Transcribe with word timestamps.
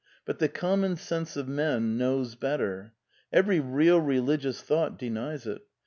But 0.25 0.39
the 0.39 0.49
common 0.49 0.95
sense 0.95 1.37
of 1.37 1.47
men 1.47 1.95
knows 1.95 2.33
better. 2.33 2.95
Every 3.31 3.59
real 3.59 3.99
religious 4.01 4.59
thought 4.59 4.97
denies 4.97 5.45
it. 5.45 5.61